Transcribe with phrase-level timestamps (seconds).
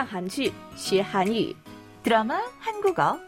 [0.00, 1.54] 看韩剧学韩语
[2.02, 3.18] 드라마 한국어.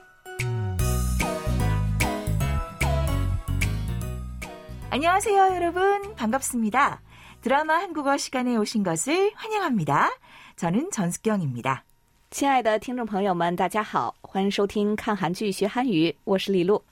[4.90, 6.14] 안녕하세요, 여러분.
[6.14, 7.00] 반갑습니다.
[7.40, 10.10] 드라마 한국어 시간에 오신 것을 환영합니다.
[10.56, 11.84] 저는 전숙경입니다.
[12.30, 16.84] 亲爱的听众朋友们，大家好，欢迎收听看韩剧学韩语，我是李璐。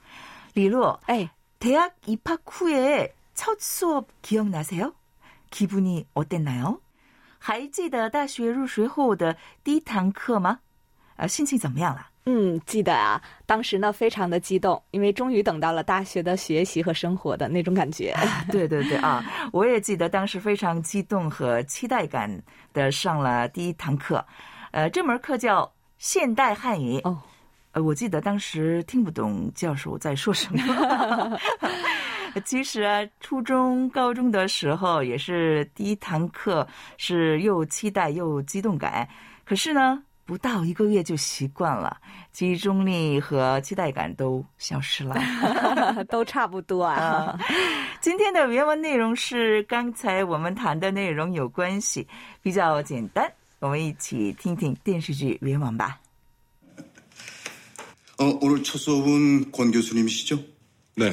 [0.54, 4.94] 리루, 哎， 대학 입학 후에 첫 수업 기억나세요?
[5.50, 6.80] 기분이 어땠나요?
[7.43, 10.59] 还记得大学入学后的第一堂课吗？
[11.15, 12.07] 啊，心情怎么样了？
[12.25, 18.15] 嗯，记得啊，当时呢非常的激动，因为终于等到了大学的学习和生活的那种感觉。
[18.51, 22.31] 对对对啊，我也记得当时非常激动和期待感
[22.73, 24.23] 的上了第一堂课，
[24.69, 26.99] 呃，这门课叫现代汉语。
[26.99, 27.17] 哦，
[27.71, 31.39] 呃，我记得当时听不懂教授在说什么。
[32.44, 36.66] 其实啊，初中、高中的时候也是第一堂课
[36.98, 39.08] 是又期待又激动感，
[39.44, 41.96] 可是呢，不到一个月就习惯了，
[42.32, 45.14] 集中力和期待感都消失了。
[46.08, 47.38] 都差不多啊。
[48.00, 52.06] 今天的原文内容是刚才我们谈的内容有关系，
[52.42, 53.32] 比较简单。
[53.58, 55.98] 我们一起听听电视剧原文吧。
[58.18, 60.38] 어, 오늘 첫 수업은 권 교수님이시죠?
[60.96, 61.12] 네.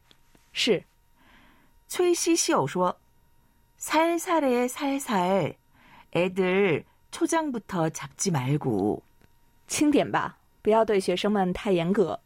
[0.52, 0.82] 是。
[1.88, 2.96] 崔西秀说
[3.78, 5.54] 살살해 살살
[6.12, 9.02] 애들 초장부터 잡지 말고
[9.68, 12.18] 轻点吧，不要对学生们太严格。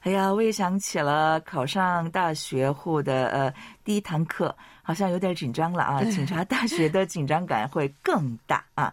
[0.00, 3.54] 哎呀，我也想起了考上大学后的呃
[3.84, 6.02] 第一堂课，好像有点紧张了啊。
[6.04, 8.92] 警察大学的紧张感会更大啊，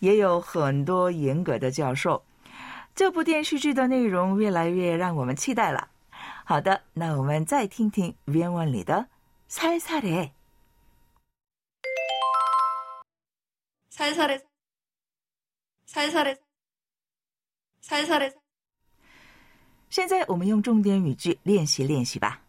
[0.00, 2.20] 也有很多严格的教授。
[2.94, 5.88] 这部电视剧的内容越来越让我们期待了。
[6.44, 9.06] 好的，那我们再听听原文里的“
[9.48, 10.30] 살살해”。
[13.90, 14.40] 살살해
[15.86, 16.36] 살살해
[17.82, 18.32] 살살해
[19.90, 22.40] 现在我们用重点语句练习练习吧。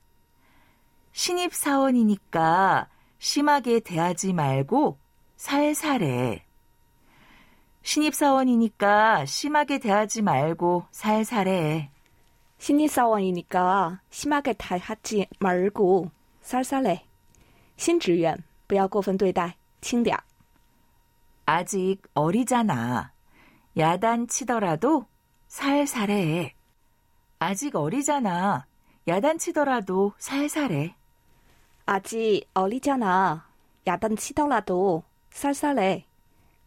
[1.11, 2.87] 신입 사원이니까
[3.17, 4.97] 심하게 대하지 말고
[5.37, 6.45] 살살해.
[7.83, 11.89] 신입 사원이니까 심하게 대하지 말고 살살해.
[12.57, 16.11] 신입 사원이니까 심하게 대하지 말고
[16.41, 17.05] 살살해.
[17.77, 20.23] 新职员不要过分对待，轻点儿。
[21.45, 23.11] 아직 어리잖아.
[23.77, 25.05] 야단치더라도
[25.47, 26.53] 살살해.
[27.39, 28.65] 아직 어리잖아.
[29.07, 30.95] 야단치더라도 살살해.
[31.85, 33.47] 아직 어리잖아.
[33.87, 36.05] 야단치더라도 살살해.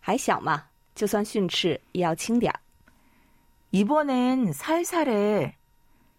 [0.01, 0.65] 还小嘛，
[0.97, 2.61] 就算训斥也要轻点儿。
[3.73, 5.57] 이번엔 살살해.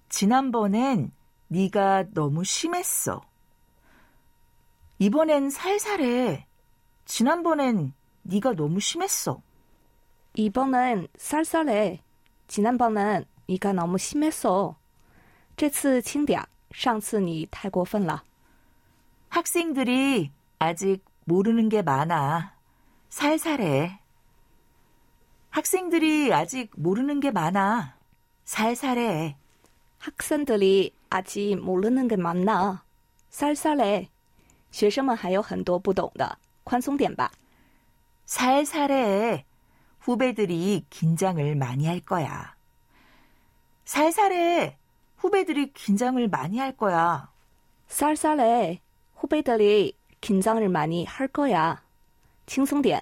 [0.09, 1.11] 지난번엔
[1.47, 3.21] 네가 너무 심했어.
[4.99, 6.47] 이번엔 살살해.
[7.05, 7.93] 지난번엔
[8.23, 9.41] 네가 너무 심했어.
[10.35, 12.01] 이번엔 쌀쌀해.
[12.47, 14.75] 지난번엔 네가 너무 심했어.
[15.55, 18.23] 这次轻点儿，上次你太过分了。
[19.29, 22.55] 학생들이 아직 모르는 게 많아.
[23.09, 23.99] 살살해.
[25.57, 27.97] 학생들이 아직 모르는 게 많아.
[28.45, 29.37] 살살해.
[29.99, 32.83] 학생들이 아직 모르는 게 많나.
[33.29, 34.09] 쌀쌀해.
[34.71, 37.29] 学生们还有很多不懂的，宽松点吧。
[38.25, 39.45] 살살해.
[39.99, 42.55] 후배들이 긴장을 많이 할 거야.
[43.85, 44.77] 살살해.
[45.17, 47.31] 후배들이 긴장을 많이 할 거야.
[47.87, 48.81] 쌀쌀해.
[49.15, 51.83] 후배들이 긴장을 많이 할 거야.
[52.45, 53.01] 轻松点,